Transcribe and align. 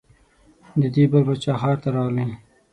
د 0.81 0.83
دې 0.95 1.03
بل 1.11 1.23
باچا 1.27 1.53
ښار 1.61 1.77
ته 1.83 1.89
راغلې. 1.95 2.27